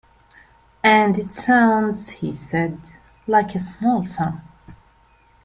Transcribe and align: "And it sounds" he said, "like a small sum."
"And 0.83 1.19
it 1.19 1.31
sounds" 1.31 2.09
he 2.09 2.33
said, 2.33 2.89
"like 3.27 3.53
a 3.53 3.59
small 3.59 4.01
sum." 4.01 4.41